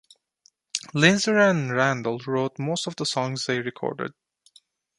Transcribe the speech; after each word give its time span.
Linzer 0.95 1.37
and 1.51 1.71
Randell 1.73 2.17
wrote 2.25 2.57
most 2.57 2.87
of 2.87 2.95
the 2.95 3.05
songs 3.05 3.45
they 3.45 3.59
recorded. 3.61 4.13